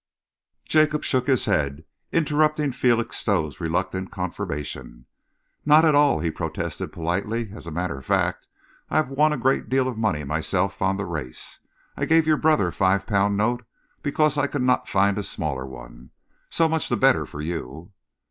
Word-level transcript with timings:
Jacob 0.65 1.03
shook 1.03 1.27
his 1.27 1.45
head, 1.45 1.85
interrupting 2.11 2.71
Felixstowe's 2.71 3.61
reluctant 3.61 4.09
confirmation. 4.11 5.05
"Not 5.63 5.85
at 5.85 5.93
all," 5.93 6.21
he 6.21 6.31
protested 6.31 6.91
politely. 6.91 7.49
"As 7.53 7.67
a 7.67 7.71
matter 7.71 7.99
of 7.99 8.05
fact, 8.07 8.47
I 8.89 8.97
have 8.97 9.11
won 9.11 9.31
a 9.31 9.37
great 9.37 9.69
deal 9.69 9.87
of 9.87 9.99
money 9.99 10.23
myself 10.23 10.81
on 10.81 10.97
the 10.97 11.05
race. 11.05 11.59
I 11.95 12.05
gave 12.05 12.25
your 12.25 12.37
brother 12.37 12.69
a 12.69 12.73
five 12.73 13.05
pound 13.05 13.37
note 13.37 13.63
because 14.01 14.39
I 14.39 14.47
could 14.47 14.63
not 14.63 14.89
find 14.89 15.19
a 15.19 15.23
smaller 15.23 15.67
one. 15.67 16.09
So 16.49 16.67
much 16.67 16.89
the 16.89 16.97
better 16.97 17.27
for 17.27 17.39
you." 17.41 17.91